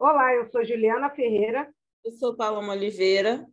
[0.00, 1.74] Olá, eu sou Juliana Ferreira.
[2.04, 3.44] Eu sou Paloma Oliveira.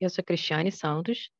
[0.00, 1.32] Eu sou Cristiane Santos.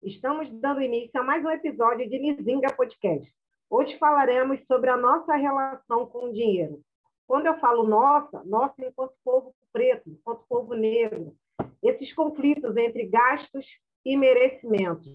[0.00, 3.28] Estamos dando início a mais um episódio de Lizinga Podcast.
[3.68, 6.80] Hoje falaremos sobre a nossa relação com o dinheiro.
[7.26, 11.36] Quando eu falo nossa, nossa enquanto povo preto, enquanto povo negro,
[11.82, 13.66] esses conflitos entre gastos
[14.04, 15.12] e merecimentos.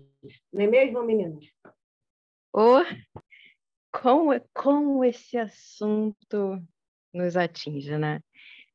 [0.51, 1.45] Não é mesmo, meninas?
[2.53, 2.83] Oh,
[3.93, 6.61] como, como esse assunto
[7.13, 8.21] nos atinge, né?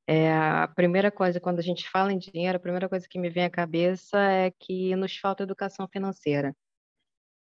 [0.06, 3.30] É, a primeira coisa, quando a gente fala em dinheiro, a primeira coisa que me
[3.30, 6.54] vem à cabeça é que nos falta educação financeira.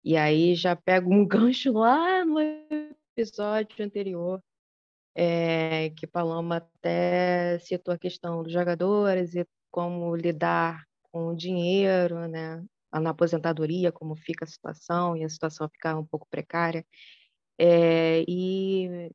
[0.03, 4.41] E aí já pego um gancho lá no episódio anterior,
[5.15, 12.27] é, que Paloma até citou a questão dos jogadores e como lidar com o dinheiro,
[12.27, 12.63] né?
[12.93, 16.85] Na aposentadoria, como fica a situação, e a situação ficar um pouco precária.
[17.59, 19.11] É, e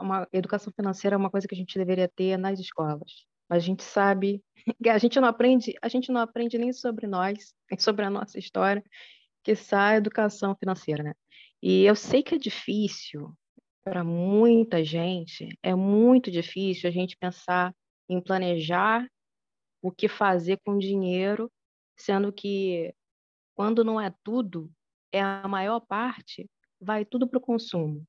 [0.00, 3.26] uma educação financeira é uma coisa que a gente deveria ter nas escolas.
[3.48, 4.42] A gente sabe
[4.88, 8.38] a gente não aprende, a gente não aprende nem sobre nós, nem sobre a nossa
[8.38, 8.82] história,
[9.42, 11.14] que sai educação financeira, né?
[11.62, 13.34] E eu sei que é difícil
[13.82, 17.74] para muita gente, é muito difícil a gente pensar
[18.08, 19.06] em planejar
[19.82, 21.50] o que fazer com dinheiro,
[21.96, 22.94] sendo que
[23.54, 24.70] quando não é tudo,
[25.12, 26.48] é a maior parte,
[26.80, 28.06] vai tudo para o consumo.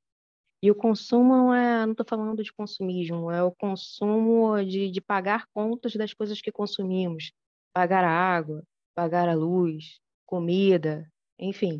[0.62, 5.02] E o consumo não é, não estou falando de consumismo, é o consumo de, de
[5.02, 7.32] pagar contas das coisas que consumimos,
[7.74, 11.80] pagar a água, pagar a luz, comida, enfim.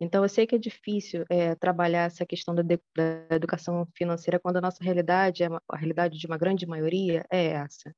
[0.00, 4.58] Então, eu sei que é difícil é, trabalhar essa questão da, da, educação financeira quando
[4.58, 7.92] a nossa realidade, é a realidade de uma grande maioria, é essa.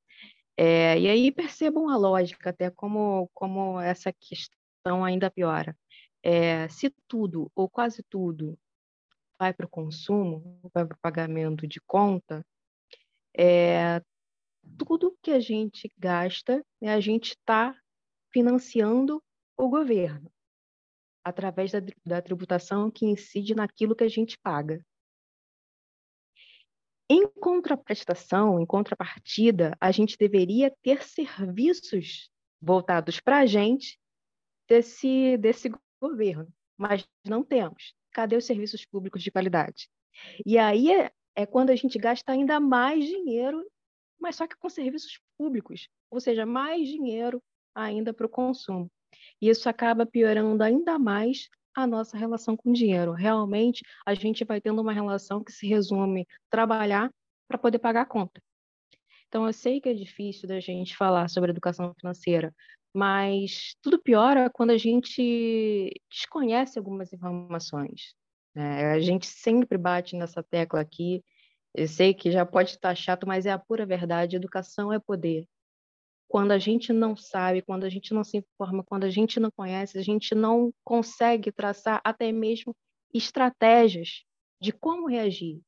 [0.56, 5.77] É, e aí percebam a lógica, até como, como essa questão ainda piora.
[6.23, 8.59] É, se tudo, ou quase tudo,
[9.41, 12.47] vai para o consumo, vai para o pagamento de conta,
[13.34, 14.03] é,
[14.76, 17.75] tudo que a gente gasta, né, a gente está
[18.31, 19.25] financiando
[19.56, 20.31] o governo
[21.25, 24.84] através da, da tributação que incide naquilo que a gente paga.
[27.09, 33.98] Em contraprestação, em contrapartida, a gente deveria ter serviços voltados para a gente
[34.69, 39.88] desse, desse governo, mas não temos cadê os serviços públicos de qualidade?
[40.44, 43.65] E aí é, é quando a gente gasta ainda mais dinheiro,
[44.19, 47.43] mas só que com serviços públicos, ou seja, mais dinheiro
[47.75, 48.91] ainda para o consumo.
[49.41, 53.12] E isso acaba piorando ainda mais a nossa relação com o dinheiro.
[53.12, 57.10] Realmente, a gente vai tendo uma relação que se resume trabalhar
[57.48, 58.42] para poder pagar a conta.
[59.28, 62.53] Então, eu sei que é difícil da gente falar sobre educação financeira,
[62.95, 68.15] mas tudo piora quando a gente desconhece algumas informações.
[68.55, 68.93] Né?
[68.93, 71.25] A gente sempre bate nessa tecla aqui.
[71.75, 74.37] Eu sei que já pode estar chato, mas é a pura verdade.
[74.37, 75.47] Educação é poder.
[76.28, 79.51] Quando a gente não sabe, quando a gente não se informa, quando a gente não
[79.51, 82.75] conhece, a gente não consegue traçar até mesmo
[83.12, 84.25] estratégias
[84.61, 85.61] de como reagir.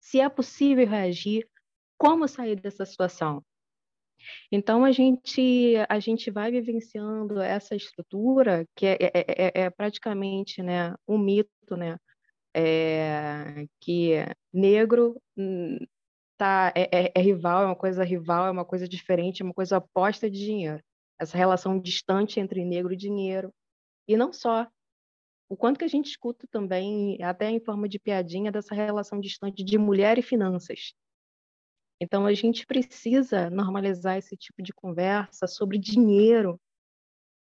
[0.00, 1.48] Se é possível reagir,
[1.96, 3.44] como sair dessa situação.
[4.50, 10.62] Então a gente a gente vai vivenciando essa estrutura que é, é, é, é praticamente
[10.62, 11.96] né, um mito, né,
[12.54, 14.14] é, que
[14.52, 15.78] negro hum,
[16.38, 19.54] tá, é, é, é, rival, é uma coisa rival, é uma coisa diferente, é uma
[19.54, 20.82] coisa oposta de dinheiro.
[21.18, 23.52] Essa relação distante entre negro e dinheiro.
[24.08, 24.66] E não só.
[25.48, 29.64] O quanto que a gente escuta também, até em forma de piadinha, dessa relação distante
[29.64, 30.94] de mulher e finanças.
[32.00, 36.60] Então, a gente precisa normalizar esse tipo de conversa sobre dinheiro,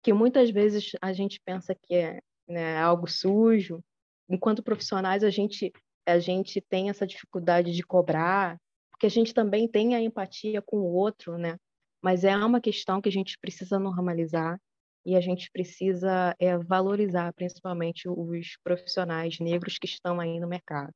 [0.03, 3.83] que muitas vezes a gente pensa que é né, algo sujo.
[4.29, 5.73] Enquanto profissionais, a gente,
[6.07, 8.59] a gente tem essa dificuldade de cobrar,
[8.91, 11.57] porque a gente também tem a empatia com o outro, né?
[12.03, 14.59] Mas é uma questão que a gente precisa normalizar
[15.05, 20.93] e a gente precisa é, valorizar, principalmente, os profissionais negros que estão aí no mercado.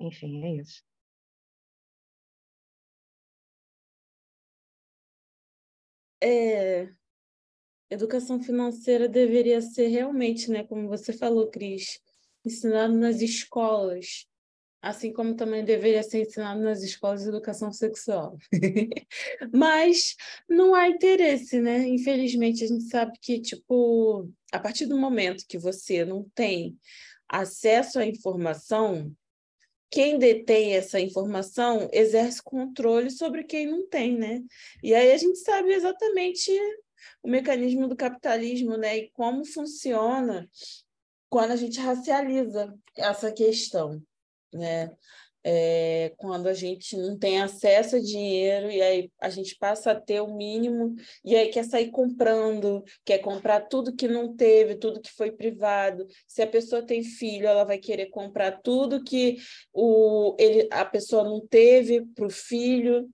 [0.00, 0.82] Enfim, é isso.
[6.22, 6.88] É,
[7.90, 12.00] educação financeira deveria ser realmente, né, como você falou, Cris,
[12.44, 14.26] ensinado nas escolas,
[14.80, 18.38] assim como também deveria ser ensinado nas escolas de educação sexual.
[19.52, 20.14] Mas
[20.48, 21.86] não há interesse, né?
[21.88, 26.78] Infelizmente, a gente sabe que, tipo, a partir do momento que você não tem
[27.28, 29.12] acesso à informação,
[29.90, 34.42] quem detém essa informação exerce controle sobre quem não tem, né?
[34.82, 36.50] E aí a gente sabe exatamente
[37.22, 38.98] o mecanismo do capitalismo, né?
[38.98, 40.48] E como funciona
[41.28, 44.02] quando a gente racializa essa questão,
[44.52, 44.90] né?
[45.48, 50.00] É, quando a gente não tem acesso a dinheiro e aí a gente passa a
[50.00, 55.00] ter o mínimo e aí quer sair comprando, quer comprar tudo que não teve, tudo
[55.00, 56.04] que foi privado.
[56.26, 59.36] Se a pessoa tem filho, ela vai querer comprar tudo que
[59.72, 63.08] o, ele, a pessoa não teve para o filho.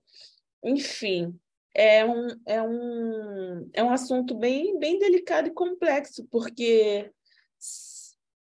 [0.63, 1.39] Enfim,
[1.75, 7.11] é um, é, um, é um assunto bem, bem delicado e complexo, porque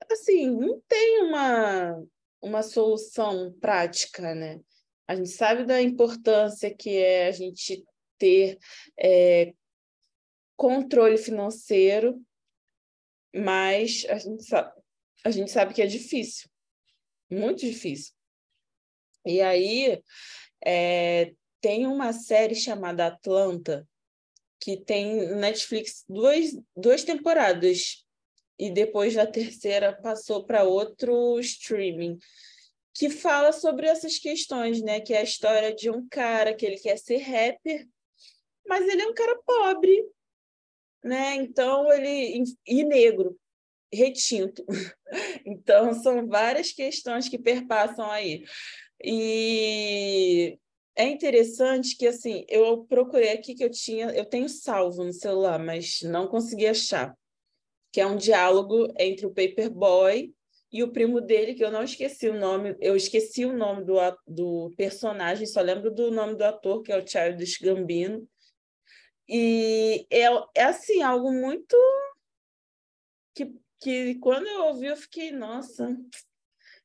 [0.10, 2.02] assim, não tem uma
[2.42, 4.60] uma solução prática, né?
[5.08, 7.84] A gente sabe da importância que é a gente
[8.18, 8.58] ter
[8.98, 9.54] é,
[10.56, 12.22] controle financeiro,
[13.34, 14.82] mas a gente, sabe,
[15.24, 16.50] a gente sabe que é difícil,
[17.30, 18.14] muito difícil.
[19.26, 20.02] E aí
[20.64, 23.88] é, tem uma série chamada Atlanta,
[24.60, 28.06] que tem Netflix duas, duas temporadas
[28.62, 32.20] e depois da terceira passou para outro streaming
[32.94, 35.00] que fala sobre essas questões, né?
[35.00, 37.88] Que é a história de um cara que ele quer ser rapper,
[38.68, 40.06] mas ele é um cara pobre,
[41.04, 41.34] né?
[41.38, 43.36] Então ele e negro,
[43.92, 44.64] retinto.
[45.46, 48.46] Então são várias questões que perpassam aí.
[49.04, 50.58] E
[50.96, 55.60] é interessante que assim, eu procurei aqui que eu tinha, eu tenho salvo no celular,
[55.60, 57.14] mas não consegui achar
[57.92, 60.34] que é um diálogo entre o Paperboy
[60.72, 63.98] e o primo dele, que eu não esqueci o nome, eu esqueci o nome do,
[64.26, 68.26] do personagem, só lembro do nome do ator, que é o Childish Gambino.
[69.28, 71.76] E é, é assim, algo muito
[73.36, 75.98] que, que quando eu ouvi, eu fiquei, nossa,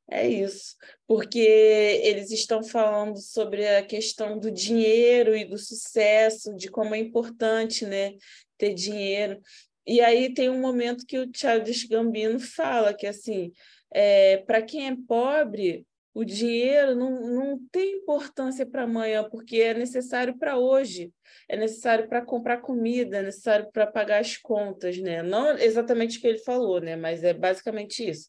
[0.09, 0.77] é isso,
[1.07, 6.99] porque eles estão falando sobre a questão do dinheiro e do sucesso, de como é
[6.99, 8.15] importante né,
[8.57, 9.41] ter dinheiro.
[9.87, 13.53] E aí tem um momento que o Childish Gambino fala que assim,
[13.93, 19.75] é, para quem é pobre, o dinheiro não, não tem importância para amanhã, porque é
[19.75, 21.13] necessário para hoje,
[21.47, 25.23] é necessário para comprar comida, é necessário para pagar as contas, né?
[25.23, 26.97] Não exatamente o que ele falou, né?
[26.97, 28.29] Mas é basicamente isso.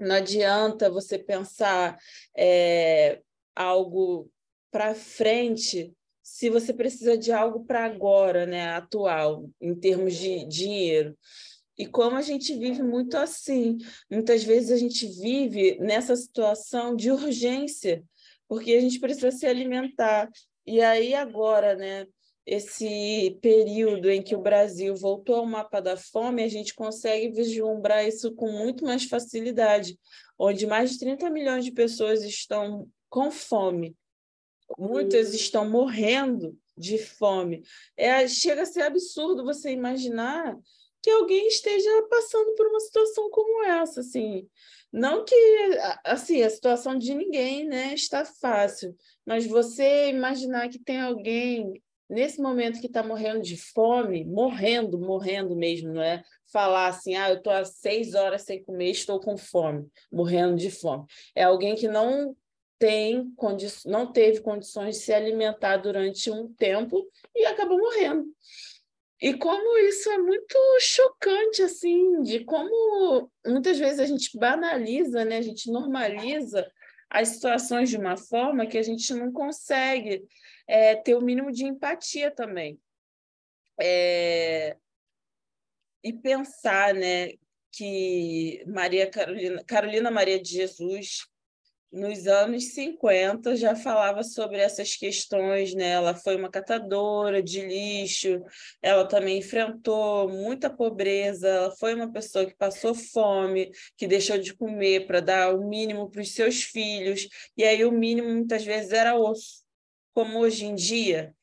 [0.00, 1.98] Não adianta você pensar
[2.34, 3.20] é,
[3.54, 4.30] algo
[4.70, 5.92] para frente
[6.32, 11.14] se você precisa de algo para agora, né, atual, em termos de dinheiro.
[11.76, 13.76] E como a gente vive muito assim,
[14.10, 18.02] muitas vezes a gente vive nessa situação de urgência,
[18.48, 20.30] porque a gente precisa se alimentar.
[20.66, 22.06] E aí agora, né,
[22.46, 28.08] esse período em que o Brasil voltou ao mapa da fome, a gente consegue vislumbrar
[28.08, 29.98] isso com muito mais facilidade,
[30.38, 33.94] onde mais de 30 milhões de pessoas estão com fome
[34.78, 37.62] muitas estão morrendo de fome.
[37.96, 40.56] É, chega a ser absurdo você imaginar
[41.02, 44.48] que alguém esteja passando por uma situação como essa, assim.
[44.92, 45.34] Não que
[46.04, 48.94] assim, a situação de ninguém, né, está fácil,
[49.26, 55.56] mas você imaginar que tem alguém nesse momento que está morrendo de fome, morrendo, morrendo
[55.56, 56.22] mesmo, não é?
[56.52, 60.70] Falar assim, ah, eu estou há seis horas sem comer, estou com fome, morrendo de
[60.70, 61.06] fome.
[61.34, 62.36] É alguém que não
[62.82, 63.32] tem
[63.86, 68.26] não teve condições de se alimentar durante um tempo e acabou morrendo.
[69.20, 75.36] E como isso é muito chocante, assim, de como muitas vezes a gente banaliza, né?
[75.36, 76.68] a gente normaliza
[77.08, 80.26] as situações de uma forma que a gente não consegue
[80.66, 82.80] é, ter o mínimo de empatia também.
[83.80, 84.76] É...
[86.02, 87.34] E pensar né,
[87.70, 91.30] que Maria Carolina, Carolina Maria de Jesus
[91.92, 95.90] nos anos 50 já falava sobre essas questões, né?
[95.90, 98.42] Ela foi uma catadora de lixo,
[98.80, 104.54] ela também enfrentou muita pobreza, ela foi uma pessoa que passou fome, que deixou de
[104.54, 108.92] comer para dar o mínimo para os seus filhos, e aí o mínimo muitas vezes
[108.92, 109.62] era osso,
[110.14, 111.34] como hoje em dia.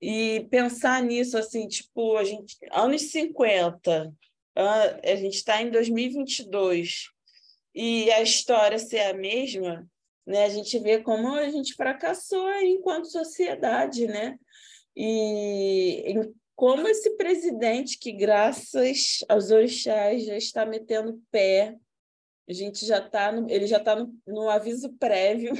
[0.00, 4.12] E pensar nisso assim, tipo, a gente anos 50,
[4.54, 7.08] a gente está em 2022
[7.74, 9.86] e a história ser a mesma,
[10.26, 10.44] né?
[10.44, 14.38] A gente vê como a gente fracassou enquanto sociedade, né?
[14.96, 16.14] E
[16.56, 21.76] como esse presidente que, graças aos orixás, já está metendo pé,
[22.48, 25.52] a gente já está no, ele já está no, no, aviso prévio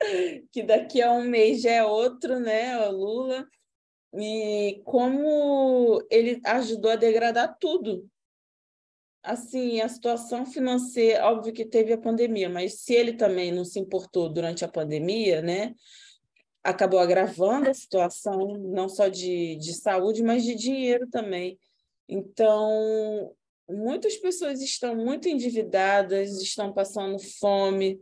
[0.50, 3.46] que daqui a um mês já é outro, né, o Lula,
[4.14, 8.08] e como ele ajudou a degradar tudo,
[9.26, 13.78] assim, a situação financeira, óbvio que teve a pandemia, mas se ele também não se
[13.80, 15.74] importou durante a pandemia, né,
[16.62, 21.58] acabou agravando a situação, não só de, de saúde, mas de dinheiro também.
[22.08, 23.34] Então,
[23.68, 28.00] muitas pessoas estão muito endividadas, estão passando fome,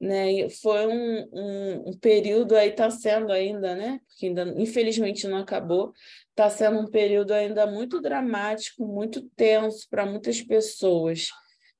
[0.00, 0.48] né?
[0.48, 4.00] Foi um, um, um período aí, está sendo ainda, né?
[4.08, 5.92] Porque ainda, infelizmente, não acabou.
[6.30, 11.28] Está sendo um período ainda muito dramático, muito tenso para muitas pessoas.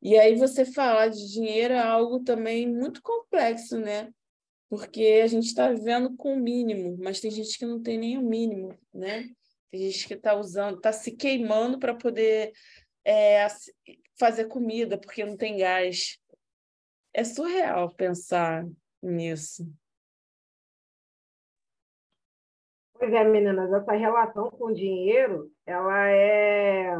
[0.00, 4.10] E aí você falar de dinheiro é algo também muito complexo, né?
[4.68, 8.18] Porque a gente está vivendo com o mínimo, mas tem gente que não tem nem
[8.18, 9.28] o mínimo, né?
[9.70, 12.52] Tem gente que está usando, está se queimando para poder
[13.04, 13.46] é,
[14.18, 16.18] fazer comida, porque não tem gás.
[17.14, 18.66] É surreal pensar
[19.00, 19.64] nisso.
[22.94, 26.94] Pois é, meninas, essa relação com o dinheiro, ela é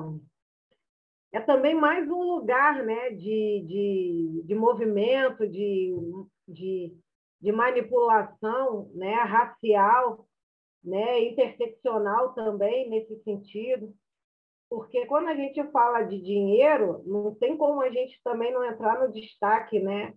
[1.32, 5.92] é também mais um lugar né, de, de, de movimento, de,
[6.46, 6.96] de,
[7.40, 10.28] de manipulação né, racial,
[10.82, 13.92] né, interseccional também, nesse sentido.
[14.68, 18.98] Porque quando a gente fala de dinheiro, não tem como a gente também não entrar
[19.00, 20.14] no destaque né,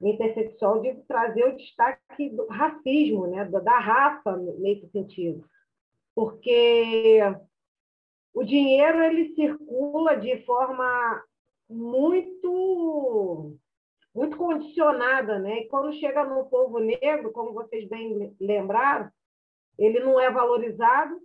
[0.00, 5.44] intersexual de trazer o destaque do racismo, né, da raça nesse sentido.
[6.14, 7.20] Porque
[8.32, 11.22] o dinheiro ele circula de forma
[11.68, 13.56] muito
[14.14, 15.60] muito condicionada, né?
[15.60, 19.08] E quando chega no povo negro, como vocês bem lembraram,
[19.78, 21.20] ele não é valorizado,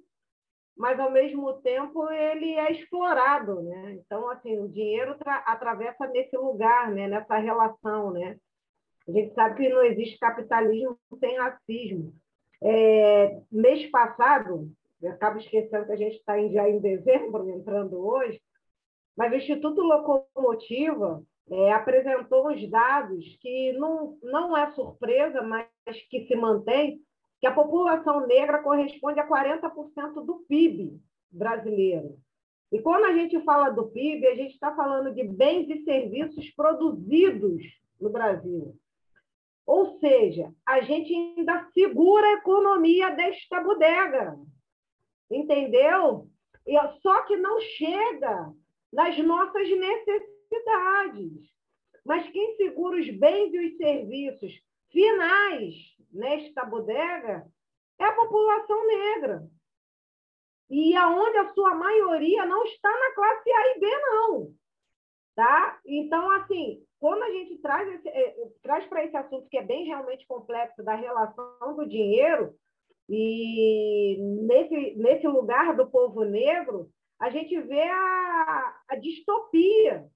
[0.75, 3.94] mas ao mesmo tempo ele é explorado, né?
[3.94, 7.08] Então assim o dinheiro atravessa nesse lugar, né?
[7.08, 8.38] Nessa relação, né?
[9.08, 12.13] A gente sabe que não existe capitalismo sem racismo.
[12.62, 18.42] É, mês passado, eu acabo esquecendo que a gente está já em dezembro, entrando hoje,
[19.18, 25.68] mas o Instituto Locomotiva é, apresentou uns dados que não, não é surpresa, mas
[26.10, 27.01] que se mantém,
[27.43, 30.97] que a população negra corresponde a 40% do PIB
[31.29, 32.17] brasileiro.
[32.71, 36.50] E quando a gente fala do PIB, a gente está falando de bens e serviços
[36.51, 37.62] produzidos
[38.00, 38.73] no Brasil.
[39.65, 44.39] Ou seja, a gente ainda segura a economia desta bodega.
[45.29, 46.29] Entendeu?
[46.65, 48.53] E, só que não chega
[48.93, 51.43] nas nossas necessidades.
[52.05, 55.75] Mas quem segura os bens e os serviços finais
[56.13, 57.45] nesta bodega
[58.00, 59.43] é a população negra.
[60.69, 64.53] E aonde a sua maioria não está na classe A e B, não.
[65.35, 65.79] Tá?
[65.85, 70.25] Então, assim, quando a gente traz, eh, traz para esse assunto que é bem realmente
[70.27, 72.55] complexo da relação do dinheiro,
[73.09, 80.07] e nesse, nesse lugar do povo negro, a gente vê a, a distopia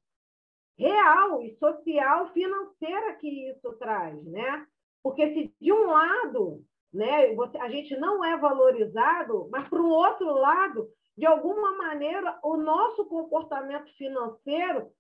[0.78, 4.66] real e social financeira que isso traz, né?
[5.02, 9.90] Porque se de um lado, né, você, a gente não é valorizado, mas para o
[9.90, 14.92] outro lado, de alguma maneira, o nosso comportamento financeiro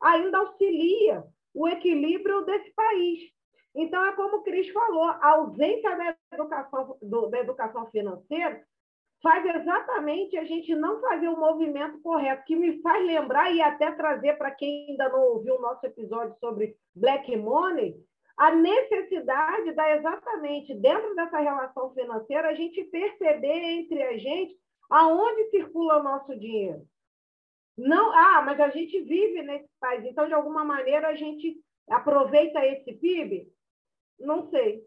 [0.00, 1.24] ainda auxilia
[1.54, 3.20] o equilíbrio desse país.
[3.74, 8.64] Então, é como o Cris falou, a ausência da educação, do, da educação financeira
[9.22, 13.90] faz exatamente a gente não fazer o movimento correto, que me faz lembrar e até
[13.92, 17.96] trazer para quem ainda não ouviu o nosso episódio sobre Black Money,
[18.36, 24.54] a necessidade da exatamente dentro dessa relação financeira a gente perceber entre a gente
[24.90, 26.82] aonde circula o nosso dinheiro.
[27.76, 31.58] Não, ah, mas a gente vive nesse país, então de alguma maneira a gente
[31.88, 33.50] aproveita esse PIB
[34.18, 34.82] não sei.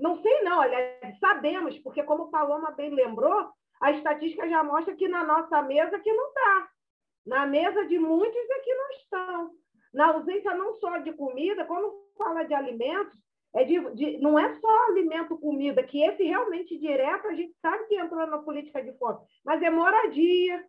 [0.00, 0.58] Não sei, não.
[0.58, 5.62] Olha, sabemos, porque, como o Paloma bem lembrou, a estatística já mostra que na nossa
[5.62, 6.68] mesa que não está.
[7.26, 9.50] Na mesa de muitos é que não estão.
[9.92, 13.18] Na ausência não só de comida, quando fala de alimentos,
[13.54, 17.86] é de, de, não é só alimento, comida, que esse realmente direto a gente sabe
[17.86, 20.64] que entrou na política de fome, mas é moradia,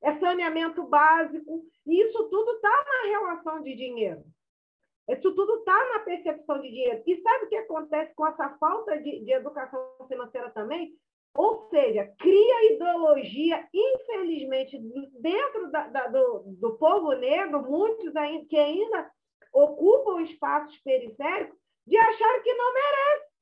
[0.00, 4.22] é saneamento básico, e isso tudo está na relação de dinheiro.
[5.12, 7.02] Isso tudo está na percepção de dinheiro.
[7.06, 10.94] E sabe o que acontece com essa falta de, de educação financeira também?
[11.34, 14.78] Ou seja, cria ideologia, infelizmente,
[15.20, 19.10] dentro da, da, do, do povo negro, muitos ainda, que ainda
[19.52, 23.32] ocupam espaços periféricos, de achar que não merece.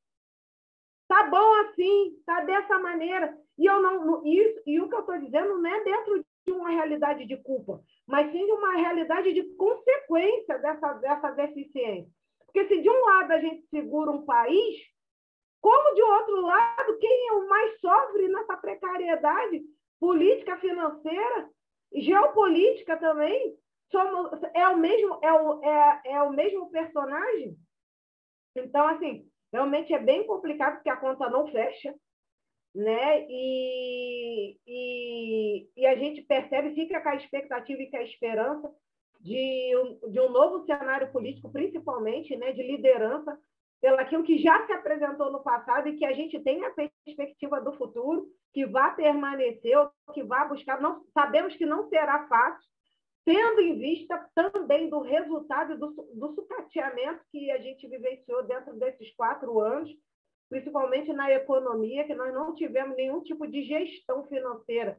[1.08, 3.36] Tá bom assim, tá dessa maneira.
[3.58, 6.70] E eu não, isso, e o que eu estou dizendo não é dentro de uma
[6.70, 12.10] realidade de culpa, mas sim de uma realidade de consequência dessa, dessa deficiência.
[12.46, 14.76] Porque se de um lado a gente segura um país,
[15.60, 19.62] como de outro lado, quem é o mais sofre nessa precariedade
[20.00, 21.50] política, financeira,
[21.92, 23.56] geopolítica também,
[23.90, 27.56] somos, é, o mesmo, é, o, é, é o mesmo personagem?
[28.56, 31.94] Então, assim, realmente é bem complicado porque a conta não fecha
[32.74, 33.26] né?
[33.28, 38.70] E, e, e, a gente percebe, fica com a expectativa e com a esperança
[39.20, 43.38] de um, de um novo cenário político, principalmente né, de liderança,
[43.80, 47.60] pelo aquilo que já se apresentou no passado e que a gente tem a perspectiva
[47.60, 49.76] do futuro, que vai permanecer,
[50.12, 50.80] que vai buscar.
[50.80, 52.68] Não, sabemos que não será fácil,
[53.24, 59.14] tendo em vista também do resultado do, do sucateamento que a gente vivenciou dentro desses
[59.14, 59.90] quatro anos,
[60.50, 64.98] principalmente na economia, que nós não tivemos nenhum tipo de gestão financeira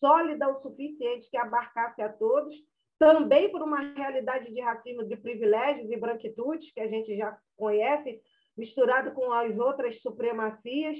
[0.00, 2.56] sólida o suficiente que abarcasse a todos,
[2.98, 8.20] também por uma realidade de racismo de privilégios e branquitudes, que a gente já conhece,
[8.56, 10.96] misturado com as outras supremacias,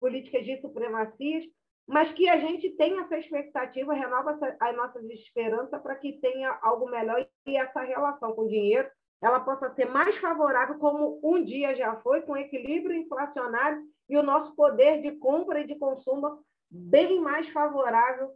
[0.00, 1.44] políticas de supremacias,
[1.86, 6.88] mas que a gente tenha essa expectativa, renova as nossas esperanças para que tenha algo
[6.90, 8.88] melhor e essa relação com o dinheiro
[9.22, 14.22] ela possa ser mais favorável, como um dia já foi, com equilíbrio inflacionário e o
[14.22, 18.30] nosso poder de compra e de consumo bem mais favorável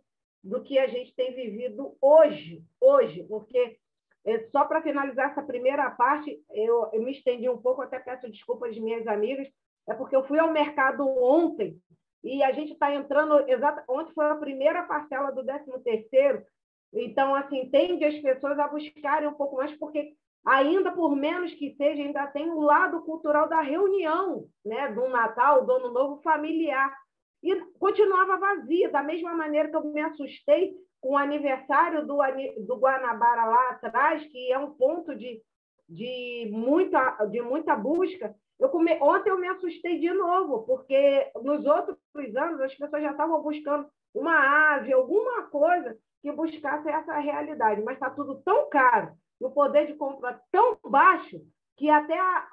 [0.45, 3.77] do que a gente tem vivido hoje, hoje, porque
[4.25, 8.31] é, só para finalizar essa primeira parte, eu, eu me estendi um pouco, até peço
[8.31, 9.49] desculpas de minhas amigas,
[9.89, 11.81] é porque eu fui ao mercado ontem
[12.23, 16.45] e a gente está entrando, exata, ontem foi a primeira parcela do 13 terceiro,
[16.93, 20.15] então, assim, tende as pessoas a buscarem um pouco mais, porque
[20.47, 25.67] ainda por menos que seja, ainda tem o lado cultural da reunião, né, do Natal,
[25.67, 26.97] do Ano Novo familiar.
[27.43, 32.17] E continuava vazia, da mesma maneira que eu me assustei com o aniversário do,
[32.65, 35.43] do Guanabara lá atrás, que é um ponto de,
[35.89, 38.33] de, muita, de muita busca.
[38.59, 38.97] Eu come...
[39.03, 43.87] Ontem eu me assustei de novo, porque nos outros anos as pessoas já estavam buscando
[44.15, 49.51] uma ave, alguma coisa que buscasse essa realidade, mas está tudo tão caro e o
[49.51, 51.41] poder de compra tão baixo
[51.77, 52.49] que até a,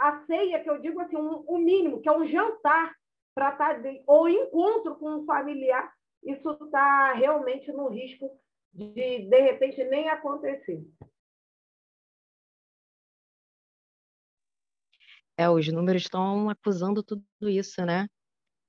[0.00, 2.94] a ceia, que eu digo assim, um, o mínimo, que é um jantar
[3.34, 8.30] para estar tá de, ou encontro com um familiar, isso está realmente no risco
[8.72, 10.84] de, de repente, nem acontecer.
[15.38, 18.06] É, os números estão acusando tudo isso, né?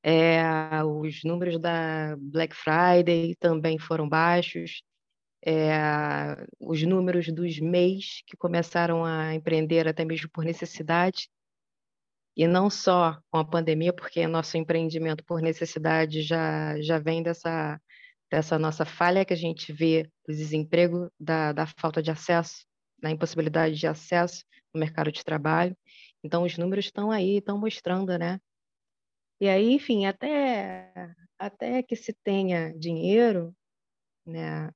[0.04, 4.82] É, os números da Black Friday também foram baixos
[5.48, 11.30] é, os números dos MEIs que começaram a empreender até mesmo por necessidade,
[12.36, 17.82] e não só com a pandemia, porque nosso empreendimento por necessidade já, já vem dessa,
[18.30, 22.66] dessa nossa falha que a gente vê do desemprego, da, da falta de acesso,
[23.02, 25.76] da impossibilidade de acesso no mercado de trabalho.
[26.22, 28.40] Então, os números estão aí, estão mostrando, né?
[29.40, 30.92] E aí, enfim, até,
[31.40, 33.56] até que se tenha dinheiro,
[34.26, 34.72] né,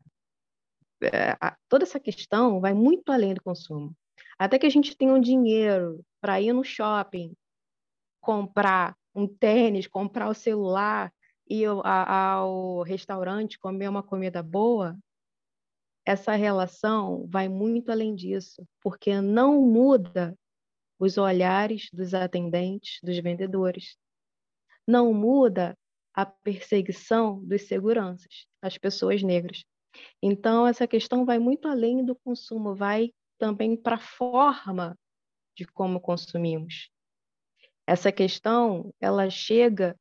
[1.67, 3.95] toda essa questão vai muito além do consumo.
[4.37, 7.33] Até que a gente tenha um dinheiro para ir no shopping,
[8.19, 11.11] comprar um tênis, comprar o celular,
[11.49, 14.97] ir ao restaurante comer uma comida boa,
[16.05, 20.35] essa relação vai muito além disso, porque não muda
[20.99, 23.97] os olhares dos atendentes, dos vendedores.
[24.87, 25.77] Não muda
[26.13, 29.63] a perseguição dos seguranças, as pessoas negras.
[30.21, 34.97] Então, essa questão vai muito além do consumo, vai também para a forma
[35.55, 36.89] de como consumimos.
[37.85, 39.97] Essa questão, ela chega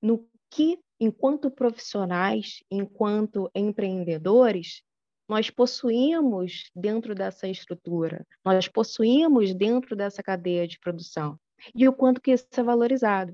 [0.00, 4.82] no que, enquanto profissionais, enquanto empreendedores,
[5.28, 11.38] nós possuímos dentro dessa estrutura, nós possuímos dentro dessa cadeia de produção,
[11.74, 13.32] e o quanto que isso é valorizado.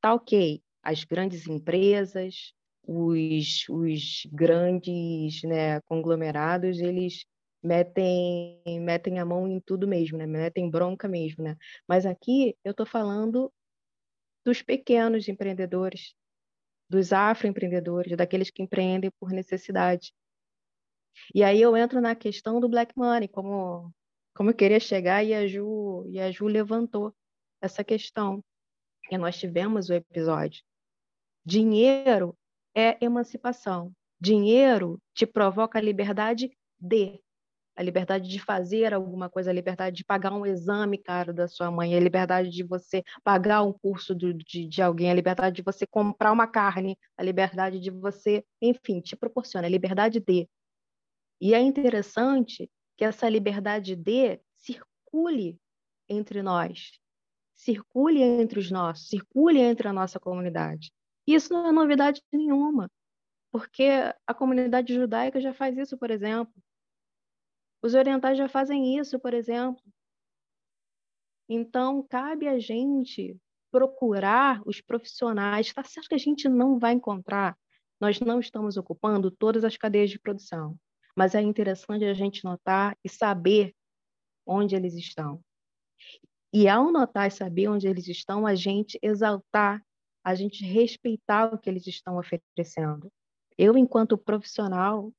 [0.00, 2.52] Tá ok, as grandes empresas,
[2.86, 7.26] os, os grandes né, conglomerados, eles
[7.62, 10.26] metem, metem a mão em tudo mesmo, né?
[10.26, 11.42] metem bronca mesmo.
[11.42, 11.56] Né?
[11.88, 13.52] Mas aqui eu estou falando
[14.44, 16.14] dos pequenos empreendedores,
[16.88, 20.14] dos afroempreendedores, daqueles que empreendem por necessidade.
[21.34, 23.92] E aí eu entro na questão do black money, como,
[24.34, 27.12] como eu queria chegar e a Ju, e a Ju levantou
[27.60, 28.44] essa questão.
[29.10, 30.62] E nós tivemos o episódio.
[31.44, 32.36] Dinheiro
[32.76, 33.90] é emancipação.
[34.20, 37.18] Dinheiro te provoca a liberdade de
[37.74, 41.70] a liberdade de fazer alguma coisa, a liberdade de pagar um exame caro da sua
[41.70, 45.62] mãe, a liberdade de você pagar um curso do, de, de alguém, a liberdade de
[45.62, 50.48] você comprar uma carne, a liberdade de você, enfim, te proporciona a liberdade de.
[51.38, 55.60] E é interessante que essa liberdade de circule
[56.08, 56.98] entre nós,
[57.54, 60.90] circule entre os nossos, circule entre a nossa comunidade.
[61.26, 62.90] Isso não é novidade nenhuma,
[63.50, 63.88] porque
[64.26, 66.54] a comunidade judaica já faz isso, por exemplo.
[67.82, 69.82] Os orientais já fazem isso, por exemplo.
[71.48, 73.36] Então, cabe a gente
[73.70, 75.66] procurar os profissionais.
[75.66, 77.56] Está certo que a gente não vai encontrar,
[78.00, 80.78] nós não estamos ocupando todas as cadeias de produção,
[81.16, 83.74] mas é interessante a gente notar e saber
[84.46, 85.42] onde eles estão.
[86.52, 89.82] E ao notar e saber onde eles estão, a gente exaltar,
[90.26, 93.08] a gente respeitar o que eles estão oferecendo.
[93.56, 95.12] Eu, enquanto profissional,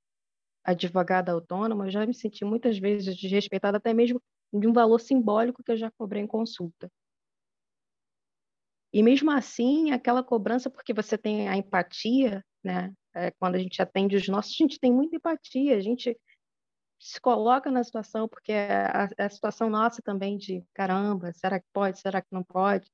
[0.65, 4.21] advogada autônoma, já me senti muitas vezes desrespeitada, até mesmo
[4.53, 6.91] de um valor simbólico que eu já cobrei em consulta.
[8.91, 12.93] E mesmo assim, aquela cobrança, porque você tem a empatia, né?
[13.15, 16.19] É, quando a gente atende os nossos, a gente tem muita empatia, a gente
[16.99, 21.61] se coloca na situação, porque é a, é a situação nossa também de caramba, será
[21.61, 22.91] que pode, será que não pode?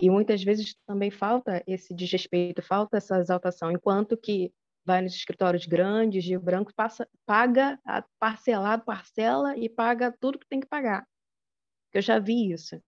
[0.00, 4.52] E muitas vezes também falta esse desrespeito, falta essa exaltação, enquanto que
[4.84, 7.78] vai nos escritórios grandes, de branco, passa, paga
[8.18, 11.06] parcelado, parcela e paga tudo que tem que pagar.
[11.92, 12.80] Eu já vi isso.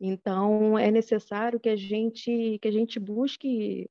[0.00, 3.88] Então é necessário que a gente que a gente busque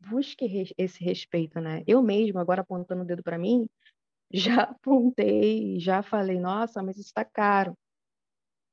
[0.00, 0.44] busque
[0.76, 1.82] esse respeito, né?
[1.86, 3.66] Eu mesmo agora apontando o dedo para mim,
[4.32, 7.76] já apontei, já falei, nossa, mas isso está caro.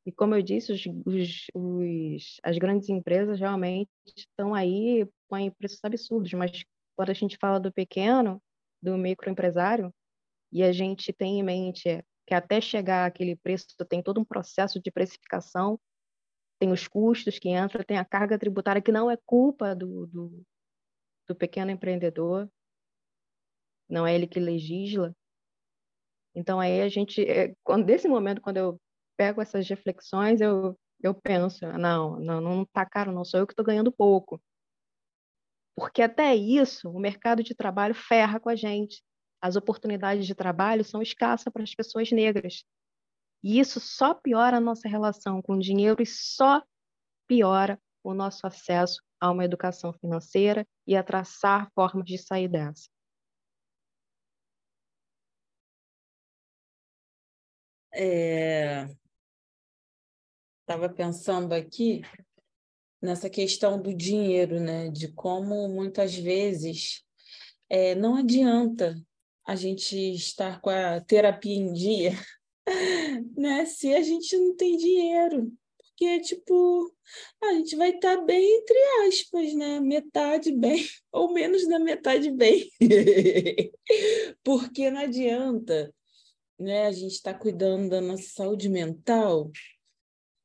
[0.05, 5.79] E como eu disse, os, os, os, as grandes empresas realmente estão aí, põem preços
[5.83, 6.63] absurdos, mas
[6.95, 8.41] quando a gente fala do pequeno,
[8.81, 9.93] do microempresário,
[10.51, 14.79] e a gente tem em mente que até chegar àquele preço tem todo um processo
[14.81, 15.79] de precificação,
[16.59, 20.43] tem os custos que entram, tem a carga tributária que não é culpa do, do,
[21.27, 22.49] do pequeno empreendedor,
[23.89, 25.15] não é ele que legisla.
[26.33, 28.81] Então aí a gente, é, quando desse momento quando eu
[29.21, 33.53] pego essas reflexões, eu eu penso, não, não, não tá caro, não sou eu que
[33.53, 34.39] estou ganhando pouco.
[35.75, 39.03] Porque até isso, o mercado de trabalho ferra com a gente.
[39.41, 42.63] As oportunidades de trabalho são escassas para as pessoas negras.
[43.43, 46.61] E isso só piora a nossa relação com o dinheiro e só
[47.27, 52.89] piora o nosso acesso a uma educação financeira e a traçar formas de sair dessa.
[60.71, 62.01] Estava pensando aqui
[63.01, 64.87] nessa questão do dinheiro, né?
[64.87, 67.03] De como muitas vezes
[67.69, 68.95] é, não adianta
[69.45, 72.13] a gente estar com a terapia em dia,
[73.35, 73.65] né?
[73.65, 75.51] Se a gente não tem dinheiro.
[75.77, 76.95] Porque, tipo,
[77.43, 78.77] a gente vai estar tá bem, entre
[79.09, 79.81] aspas, né?
[79.81, 82.71] Metade bem, ou menos da metade bem.
[84.41, 85.93] Porque não adianta
[86.57, 89.51] né, a gente estar tá cuidando da nossa saúde mental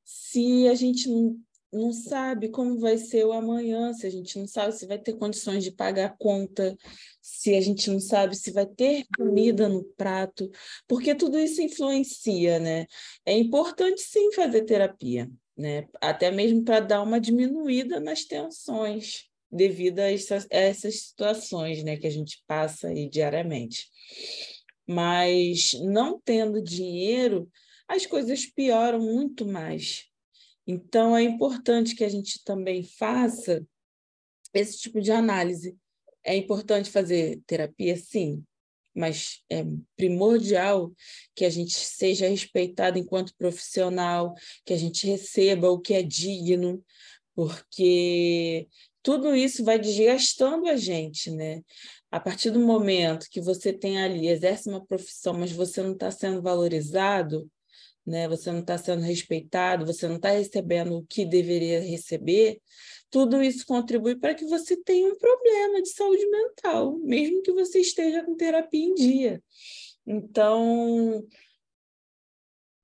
[0.07, 1.37] se a gente não
[1.73, 5.15] não sabe como vai ser o amanhã, se a gente não sabe se vai ter
[5.15, 6.77] condições de pagar a conta,
[7.21, 10.51] se a gente não sabe se vai ter comida no prato,
[10.87, 12.87] porque tudo isso influencia, né?
[13.27, 15.87] É importante sim fazer terapia, né?
[16.01, 21.97] Até mesmo para dar uma diminuída nas tensões devido a essas, a essas situações, né,
[21.97, 23.89] que a gente passa aí diariamente.
[24.87, 27.49] Mas não tendo dinheiro,
[27.89, 30.07] as coisas pioram muito mais
[30.67, 33.65] então, é importante que a gente também faça
[34.53, 35.77] esse tipo de análise.
[36.25, 38.43] É importante fazer terapia, sim,
[38.93, 39.65] mas é
[39.97, 40.93] primordial
[41.37, 46.83] que a gente seja respeitado enquanto profissional, que a gente receba o que é digno,
[47.33, 48.67] porque
[49.05, 51.63] tudo isso vai desgastando a gente, né?
[52.11, 56.11] A partir do momento que você tem ali, exerce uma profissão, mas você não está
[56.11, 57.49] sendo valorizado,
[58.07, 58.29] né?
[58.29, 62.61] Você não está sendo respeitado, você não está recebendo o que deveria receber,
[63.11, 67.81] tudo isso contribui para que você tenha um problema de saúde mental, mesmo que você
[67.81, 69.43] esteja com terapia em dia.
[70.07, 71.27] Então,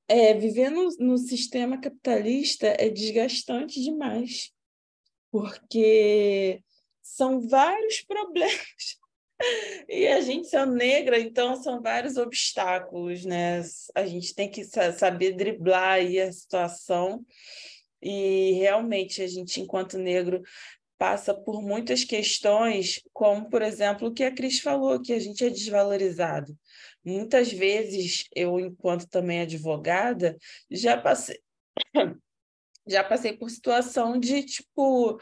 [0.08, 4.52] é, viver no, no sistema capitalista é desgastante demais,
[5.30, 6.62] porque
[7.02, 9.01] são vários problemas
[9.88, 13.62] e a gente sendo negra, então são vários obstáculos, né?
[13.94, 17.24] A gente tem que saber driblar aí a situação
[18.00, 20.42] e realmente a gente, enquanto negro,
[20.98, 25.44] passa por muitas questões, como, por exemplo, o que a Cris falou, que a gente
[25.44, 26.56] é desvalorizado.
[27.04, 30.36] Muitas vezes, eu, enquanto também advogada,
[30.70, 31.40] já passei...
[32.84, 35.16] Já passei por situação de, tipo,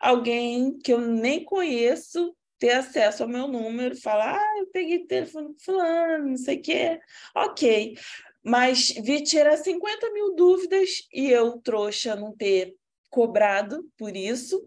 [0.00, 5.52] alguém que eu nem conheço ter acesso ao meu número, falar, ah, eu peguei telefone
[5.58, 7.00] fulano, não sei o quê.
[7.34, 7.98] Ok.
[8.40, 12.76] Mas vi tirar 50 mil dúvidas e eu, trouxa, não ter
[13.10, 14.64] cobrado por isso.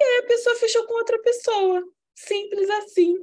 [0.00, 1.82] E aí a pessoa fechou com outra pessoa.
[2.14, 3.16] Simples assim.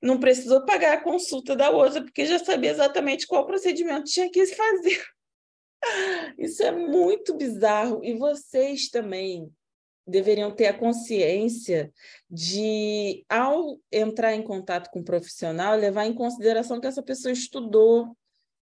[0.00, 4.46] Não precisou pagar a consulta da outra, porque já sabia exatamente qual procedimento tinha que
[4.46, 5.04] fazer.
[6.38, 8.02] Isso é muito bizarro.
[8.02, 9.52] E vocês também
[10.06, 11.92] deveriam ter a consciência
[12.30, 18.16] de, ao entrar em contato com um profissional, levar em consideração que essa pessoa estudou,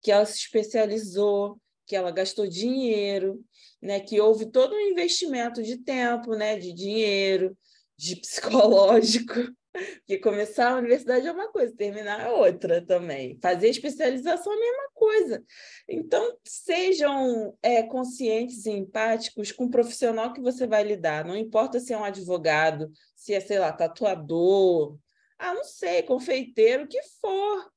[0.02, 3.44] que ela se especializou, que ela gastou dinheiro,
[3.82, 7.58] né, que houve todo um investimento de tempo, né, de dinheiro,
[7.98, 9.34] de psicológico,
[9.72, 13.38] porque começar a universidade é uma coisa, terminar é outra também.
[13.42, 15.44] Fazer especialização é a mesma coisa.
[15.88, 21.24] Então, sejam é, conscientes e empáticos com o profissional que você vai lidar.
[21.24, 24.98] Não importa se é um advogado, se é, sei lá, tatuador,
[25.38, 27.72] ah, não sei, confeiteiro, o que for.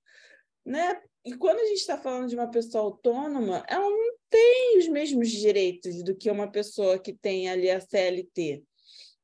[0.65, 1.01] Né?
[1.25, 5.31] E quando a gente está falando de uma pessoa autônoma, ela não tem os mesmos
[5.31, 8.65] direitos do que uma pessoa que tem ali a CLT.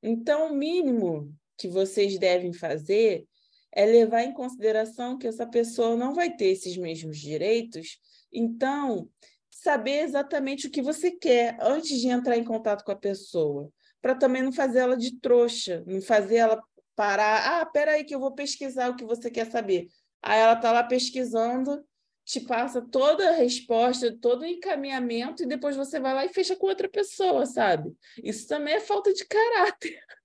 [0.02, 3.26] Então, o mínimo que vocês devem fazer
[3.72, 7.98] é levar em consideração que essa pessoa não vai ter esses mesmos direitos.
[8.32, 9.08] Então,
[9.50, 14.14] saber exatamente o que você quer antes de entrar em contato com a pessoa, para
[14.14, 16.62] também não fazer ela de trouxa, não fazer ela
[16.94, 17.60] parar.
[17.60, 19.88] Ah, peraí, que eu vou pesquisar o que você quer saber.
[20.22, 21.84] Aí ela está lá pesquisando,
[22.24, 26.54] te passa toda a resposta, todo o encaminhamento, e depois você vai lá e fecha
[26.56, 27.96] com outra pessoa, sabe?
[28.22, 29.98] Isso também é falta de caráter.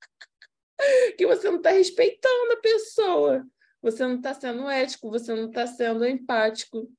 [1.18, 3.46] que você não está respeitando a pessoa,
[3.82, 6.90] você não está sendo ético, você não está sendo empático.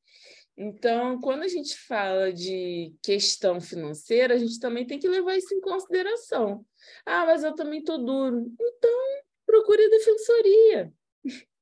[0.57, 5.53] Então, quando a gente fala de questão financeira, a gente também tem que levar isso
[5.53, 6.65] em consideração.
[7.05, 8.53] Ah, mas eu também estou duro.
[8.61, 10.93] Então, procure a defensoria.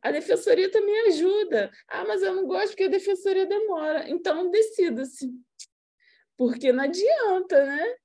[0.00, 1.72] A defensoria também ajuda.
[1.88, 4.08] Ah, mas eu não gosto porque a defensoria demora.
[4.08, 5.28] Então, decida-se.
[6.36, 7.96] Porque não adianta, né?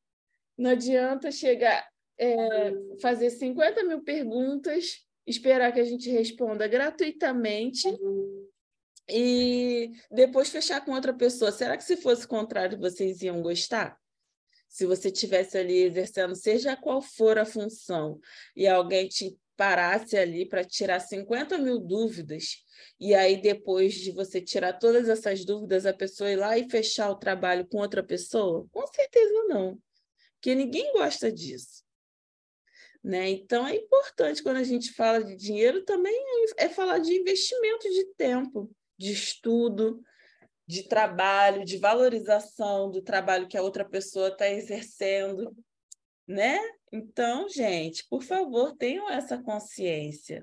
[0.58, 2.72] Não adianta chegar é,
[3.02, 7.88] fazer 50 mil perguntas, esperar que a gente responda gratuitamente
[9.10, 11.52] e depois fechar com outra pessoa.
[11.52, 13.98] Será que se fosse o contrário, vocês iam gostar?
[14.68, 18.20] Se você tivesse ali exercendo, seja qual for a função,
[18.56, 22.64] e alguém te parasse ali para tirar 50 mil dúvidas,
[23.00, 27.12] e aí depois de você tirar todas essas dúvidas, a pessoa ir lá e fechar
[27.12, 28.68] o trabalho com outra pessoa?
[28.72, 29.80] Com certeza não,
[30.34, 31.83] porque ninguém gosta disso.
[33.04, 33.30] Né?
[33.32, 36.16] Então, é importante, quando a gente fala de dinheiro, também
[36.58, 40.02] é falar de investimento de tempo, de estudo,
[40.66, 45.54] de trabalho, de valorização do trabalho que a outra pessoa está exercendo.
[46.26, 46.58] Né?
[46.94, 50.42] Então, gente, por favor, tenham essa consciência.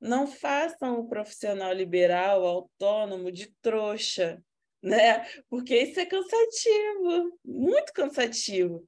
[0.00, 4.40] Não façam o profissional liberal, autônomo, de trouxa,
[4.82, 5.26] né?
[5.48, 8.84] Porque isso é cansativo, muito cansativo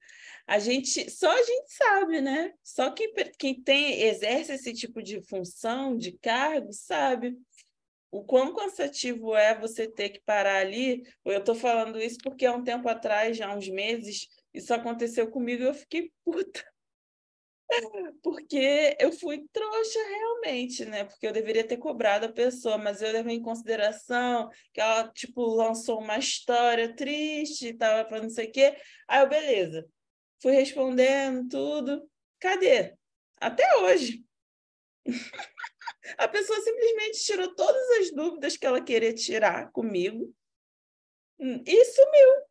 [0.49, 2.55] a gente só a gente sabe, né?
[2.65, 7.37] Só quem, quem tem exerce esse tipo de função, de cargo, sabe
[8.11, 11.03] o quão cansativo é você ter que parar ali.
[11.23, 15.31] Eu estou falando isso porque há um tempo atrás, já há uns meses, isso aconteceu
[15.31, 16.65] comigo e eu fiquei puta.
[18.23, 21.05] Porque eu fui trouxa realmente, né?
[21.05, 25.43] Porque eu deveria ter cobrado a pessoa, mas eu levei em consideração que ela, tipo,
[25.45, 28.75] lançou uma história triste, tava falando não sei o quê.
[29.07, 29.87] Aí eu, beleza
[30.41, 32.09] fui respondendo tudo.
[32.41, 32.95] Cadê?
[33.41, 34.25] Até hoje.
[36.17, 40.35] A pessoa simplesmente tirou todas as dúvidas que ela queria tirar comigo
[41.39, 42.49] hum, e sumiu.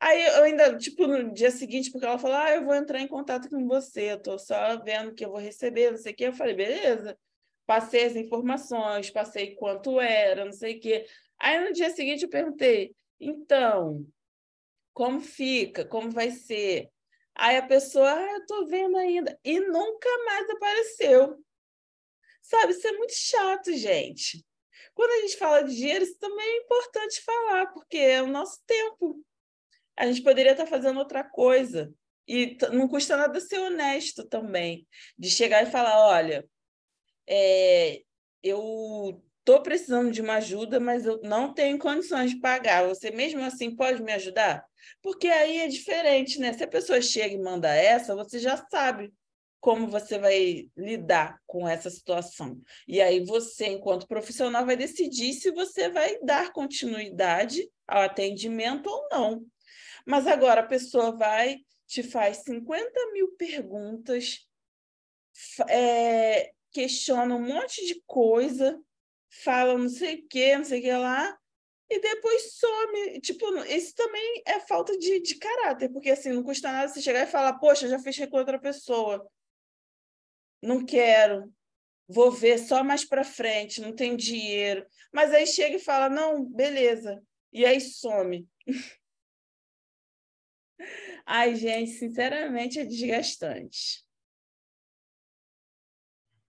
[0.00, 3.08] Aí eu ainda, tipo, no dia seguinte, porque ela falou, ah, eu vou entrar em
[3.08, 6.24] contato com você, eu tô só vendo que eu vou receber, não sei o quê.
[6.28, 7.18] Eu falei, beleza.
[7.66, 11.06] Passei as informações, passei quanto era, não sei o quê.
[11.38, 14.06] Aí no dia seguinte eu perguntei, então,
[14.94, 15.84] como fica?
[15.84, 16.88] Como vai ser?
[17.38, 21.38] Aí a pessoa, ah, eu tô vendo ainda, e nunca mais apareceu.
[22.42, 24.44] Sabe, isso é muito chato, gente.
[24.94, 28.58] Quando a gente fala de dinheiro, isso também é importante falar, porque é o nosso
[28.66, 29.24] tempo.
[29.96, 31.92] A gente poderia estar fazendo outra coisa.
[32.26, 36.44] E não custa nada ser honesto também, de chegar e falar: olha,
[37.26, 38.02] é,
[38.42, 42.86] eu estou precisando de uma ajuda, mas eu não tenho condições de pagar.
[42.86, 44.64] Você mesmo assim pode me ajudar?
[45.02, 46.52] Porque aí é diferente, né?
[46.52, 49.12] Se a pessoa chega e manda essa, você já sabe
[49.60, 52.60] como você vai lidar com essa situação.
[52.86, 59.08] E aí você, enquanto profissional, vai decidir se você vai dar continuidade ao atendimento ou
[59.10, 59.46] não.
[60.06, 64.46] Mas agora a pessoa vai, te faz 50 mil perguntas,
[65.68, 68.80] é, questiona um monte de coisa,
[69.28, 71.37] fala não sei o que, não sei o que lá,
[71.90, 73.20] e depois some.
[73.20, 77.22] Tipo, isso também é falta de, de caráter, porque assim, não custa nada você chegar
[77.22, 79.26] e falar, poxa, já fechei com outra pessoa.
[80.62, 81.52] Não quero.
[82.06, 84.86] Vou ver só mais para frente, não tem dinheiro.
[85.12, 87.22] Mas aí chega e fala, não, beleza.
[87.52, 88.48] E aí some.
[91.26, 94.04] Ai, gente, sinceramente é desgastante.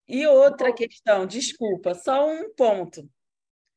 [0.07, 3.09] E outra questão, desculpa, só um ponto.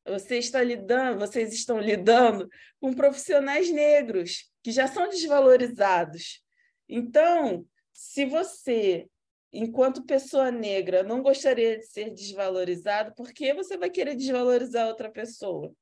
[0.05, 2.47] Você está lidando, vocês estão lidando
[2.79, 6.43] com profissionais negros que já são desvalorizados.
[6.87, 9.07] Então, se você,
[9.51, 15.09] enquanto pessoa negra, não gostaria de ser desvalorizado, por que você vai querer desvalorizar outra
[15.09, 15.73] pessoa?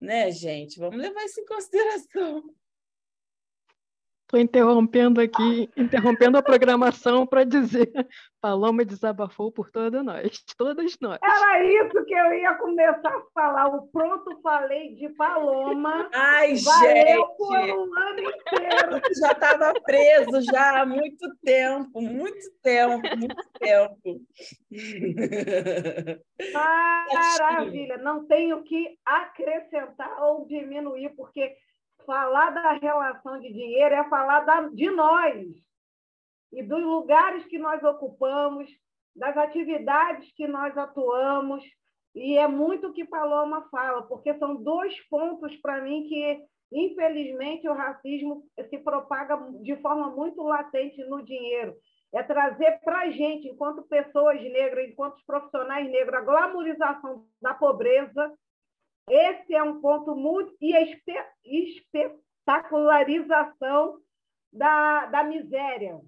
[0.00, 0.78] Né, gente?
[0.78, 2.54] Vamos levar isso em consideração.
[4.28, 7.90] Estou interrompendo aqui, interrompendo a programação para dizer,
[8.42, 11.18] Paloma desabafou por todas nós, todas nós.
[11.22, 16.10] Era isso que eu ia começar a falar, o pronto falei de Paloma.
[16.12, 17.36] Ai, valeu gente!
[17.38, 19.00] por um ano inteiro.
[19.18, 24.20] Já estava preso já há muito tempo, muito tempo, muito tempo.
[26.52, 31.56] Maravilha, não tenho que acrescentar ou diminuir, porque
[32.04, 35.46] falar da relação de dinheiro é falar da, de nós
[36.52, 38.68] e dos lugares que nós ocupamos,
[39.14, 41.62] das atividades que nós atuamos.
[42.14, 47.68] E é muito o que Paloma fala, porque são dois pontos para mim que, infelizmente,
[47.68, 51.76] o racismo se propaga de forma muito latente no dinheiro.
[52.12, 58.32] É trazer para a gente, enquanto pessoas negras, enquanto profissionais negros, a glamorização da pobreza,
[59.10, 60.54] esse é um ponto muito.
[60.60, 60.82] E a
[61.44, 63.98] espetacularização
[64.52, 65.98] da, da miséria,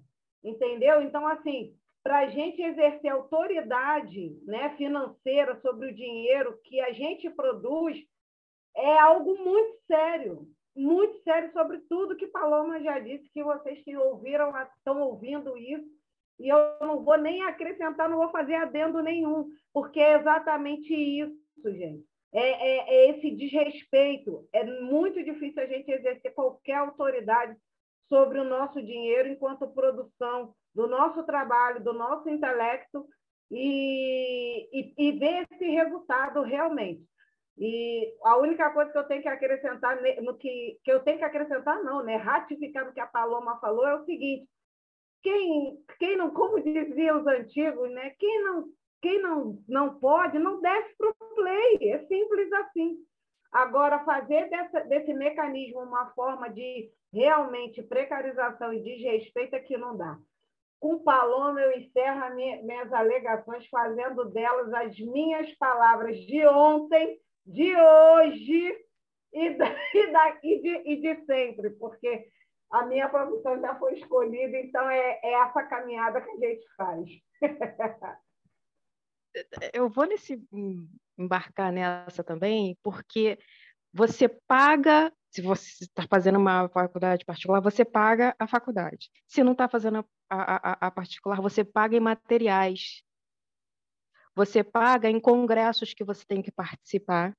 [0.43, 1.01] entendeu?
[1.01, 7.29] Então, assim, para a gente exercer autoridade né, financeira sobre o dinheiro que a gente
[7.29, 7.97] produz,
[8.75, 13.95] é algo muito sério, muito sério sobre tudo que Paloma já disse, que vocês que
[13.95, 15.89] ouviram estão ouvindo isso,
[16.39, 21.37] e eu não vou nem acrescentar, não vou fazer adendo nenhum, porque é exatamente isso,
[21.65, 24.47] gente é, é, é esse desrespeito.
[24.53, 27.55] É muito difícil a gente exercer qualquer autoridade
[28.07, 33.05] sobre o nosso dinheiro enquanto produção do nosso trabalho, do nosso intelecto
[33.49, 37.05] e, e, e ver esse resultado realmente.
[37.57, 41.23] E a única coisa que eu tenho que acrescentar no que, que eu tenho que
[41.23, 44.47] acrescentar não, né, ratificar o que a Paloma falou é o seguinte:
[45.21, 48.69] quem, quem não, como diziam os antigos, né, quem não
[49.01, 51.91] quem não, não pode, não desce para o play.
[51.91, 52.97] É simples assim.
[53.51, 59.97] Agora, fazer dessa, desse mecanismo uma forma de realmente precarização e desrespeito é que não
[59.97, 60.17] dá.
[60.79, 67.75] Com Paloma, eu encerro minha, minhas alegações fazendo delas as minhas palavras de ontem, de
[67.75, 68.77] hoje
[69.33, 72.27] e, da, e, da, e, de, e de sempre, porque
[72.71, 77.09] a minha profissão já foi escolhida, então é, é essa caminhada que a gente faz.
[79.73, 80.41] eu vou nesse
[81.17, 83.37] embarcar nessa também, porque
[83.93, 89.09] você paga, se você está fazendo uma faculdade particular, você paga a faculdade.
[89.27, 93.03] Se não está fazendo a, a, a particular, você paga em materiais.
[94.33, 97.35] Você paga em congressos que você tem que participar.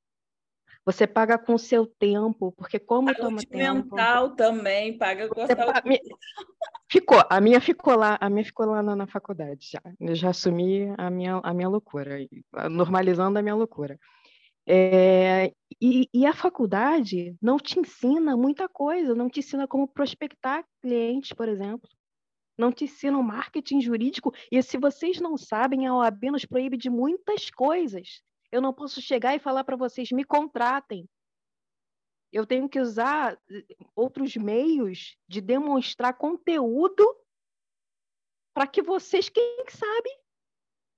[0.84, 3.90] Você paga com o seu tempo, porque como Saúde toma tempo...
[3.90, 6.00] mental também, paga com a saúde
[6.90, 9.80] Ficou, a minha ficou lá, a minha ficou lá na, na, faculdade já.
[9.98, 12.18] Eu já assumi a minha, a minha loucura,
[12.70, 13.98] normalizando a minha loucura.
[14.66, 20.64] É, e, e, a faculdade não te ensina muita coisa, não te ensina como prospectar
[20.80, 21.88] clientes, por exemplo.
[22.58, 24.32] Não te ensina o marketing jurídico.
[24.50, 28.22] E se vocês não sabem, a OAB nos proíbe de muitas coisas.
[28.52, 31.08] Eu não posso chegar e falar para vocês, me contratem
[32.32, 37.04] eu tenho que usar eh, outros meios de demonstrar conteúdo
[38.54, 40.10] para que vocês, quem sabe,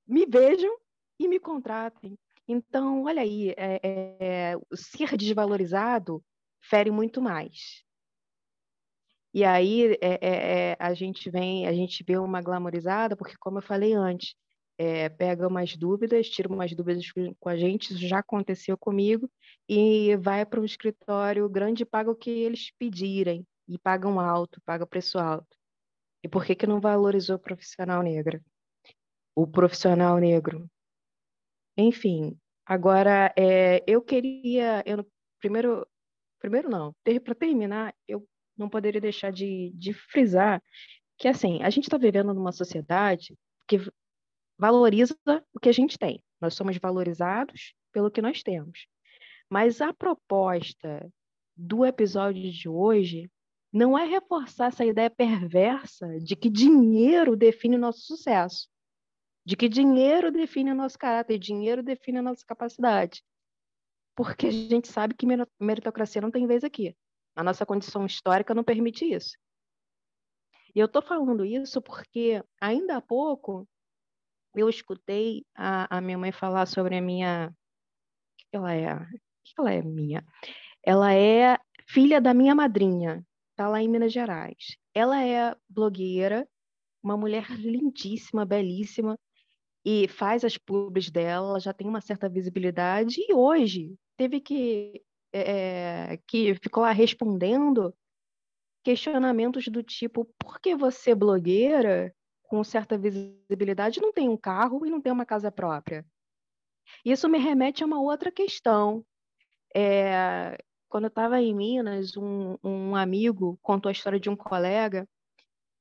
[0.07, 0.79] me vejam
[1.19, 2.17] e me contratem.
[2.47, 6.23] Então, olha aí, é, é, ser desvalorizado
[6.61, 7.85] fere muito mais.
[9.33, 13.59] E aí é, é, é, a gente vem, a gente vê uma glamorizada, porque como
[13.59, 14.37] eu falei antes,
[14.77, 17.07] é, pega umas dúvidas, tira umas dúvidas
[17.39, 19.31] com a gente, isso já aconteceu comigo,
[19.69, 24.61] e vai para um escritório grande e paga o que eles pedirem, e pagam alto,
[24.65, 25.57] paga preço alto.
[26.23, 28.41] E por que, que não valorizou o profissional negro?
[29.35, 30.69] O profissional negro.
[31.77, 35.07] Enfim, agora é, eu queria, eu,
[35.41, 35.87] primeiro,
[36.39, 40.63] primeiro não, para terminar, eu não poderia deixar de, de frisar
[41.19, 43.79] que assim, a gente está vivendo numa sociedade que
[44.59, 45.17] valoriza
[45.53, 46.23] o que a gente tem.
[46.41, 48.87] Nós somos valorizados pelo que nós temos.
[49.49, 51.11] Mas a proposta
[51.57, 53.31] do episódio de hoje
[53.73, 58.69] não é reforçar essa ideia perversa de que dinheiro define o nosso sucesso,
[59.45, 63.23] de que dinheiro define o nosso caráter, dinheiro define a nossa capacidade.
[64.17, 65.27] Porque a gente sabe que
[65.61, 66.97] meritocracia não tem vez aqui.
[67.35, 69.37] A nossa condição histórica não permite isso.
[70.73, 73.69] E eu estou falando isso porque ainda há pouco
[74.55, 77.49] eu escutei a, a minha mãe falar sobre a minha.
[77.49, 78.95] O que ela é?
[78.95, 79.07] O
[79.45, 80.25] que ela é minha?
[80.83, 84.77] Ela é filha da minha madrinha, está lá em Minas Gerais.
[84.95, 86.49] Ela é blogueira,
[87.03, 89.19] uma mulher lindíssima, belíssima,
[89.85, 95.03] e faz as pubs dela, ela já tem uma certa visibilidade, e hoje teve que.
[95.37, 97.93] É, que ficou lá respondendo
[98.85, 102.15] questionamentos do tipo: por que você, blogueira,
[102.55, 106.07] com certa visibilidade, não tem um carro e não tem uma casa própria?
[107.05, 109.05] Isso me remete a uma outra questão.
[109.75, 110.57] É,
[110.89, 115.05] quando eu estava em Minas, um, um amigo contou a história de um colega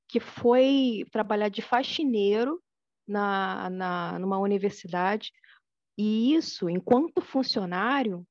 [0.08, 2.60] que foi trabalhar de faxineiro
[3.08, 5.32] na, na, numa universidade,
[5.96, 8.26] e isso, enquanto funcionário,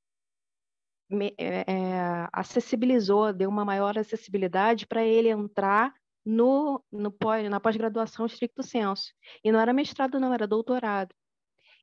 [1.09, 7.61] me, é, é acessibilizou, deu uma maior acessibilidade para ele entrar no, no pós, na
[7.61, 9.13] pós-graduação estricto senso.
[9.45, 11.15] E não era mestrado, não, era doutorado.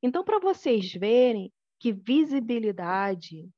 [0.01, 3.49] Então, para vocês verem que visibilidade,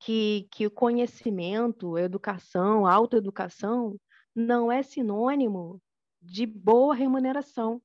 [0.00, 3.98] que, que o conhecimento, educação, autoeducação,
[4.34, 5.80] não é sinônimo
[6.20, 7.80] de boa remuneração,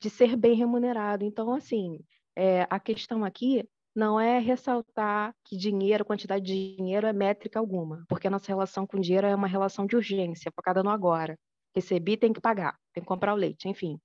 [0.00, 1.24] de ser bem remunerado.
[1.24, 2.00] Então, assim,
[2.36, 8.04] é, a questão aqui não é ressaltar que dinheiro, quantidade de dinheiro é métrica alguma,
[8.08, 11.36] porque a nossa relação com dinheiro é uma relação de urgência, focada no agora.
[11.78, 14.00] Recebi, tem que pagar, tem que comprar o leite, enfim.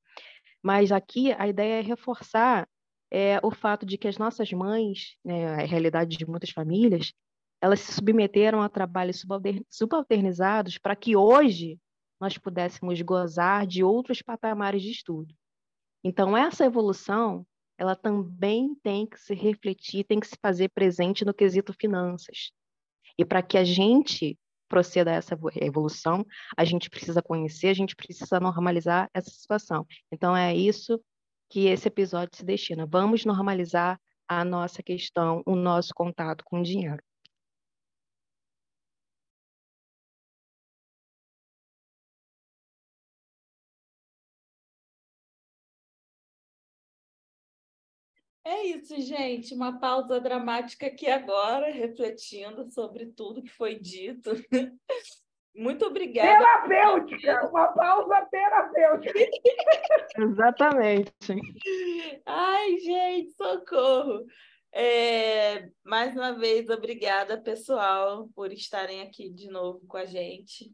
[0.62, 2.68] Mas aqui a ideia é reforçar
[3.12, 7.12] é, o fato de que as nossas mães, né, a realidade de muitas famílias,
[7.60, 9.24] elas se submeteram a trabalhos
[9.70, 11.80] subalternizados para que hoje
[12.20, 15.34] nós pudéssemos gozar de outros patamares de estudo.
[16.04, 17.46] Então, essa evolução,
[17.78, 22.52] ela também tem que se refletir, tem que se fazer presente no quesito finanças.
[23.18, 24.38] E para que a gente
[24.74, 26.26] proceda essa evolução,
[26.58, 29.86] a gente precisa conhecer, a gente precisa normalizar essa situação.
[30.12, 31.00] Então, é isso
[31.48, 32.88] que esse episódio se destina.
[32.88, 36.98] Vamos normalizar a nossa questão, o nosso contato com o dinheiro.
[48.46, 49.54] É isso, gente.
[49.54, 54.32] Uma pausa dramática aqui agora, refletindo sobre tudo que foi dito.
[55.56, 56.40] Muito obrigada.
[56.68, 59.14] Terapêutica, uma pausa terapêutica.
[60.18, 61.14] Exatamente.
[62.26, 64.26] Ai, gente, socorro.
[64.74, 70.74] É, mais uma vez, obrigada, pessoal, por estarem aqui de novo com a gente.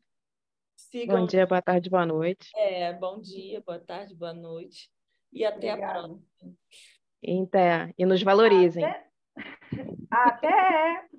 [0.77, 1.19] Sigam...
[1.19, 2.49] Bom dia, boa tarde, boa noite.
[2.55, 4.89] É, bom dia, boa tarde, boa noite.
[5.33, 5.99] E até Obrigada.
[5.99, 6.55] a próxima.
[7.23, 7.93] Até.
[7.97, 8.85] E nos valorizem.
[10.11, 10.49] Até.
[10.49, 11.09] Até.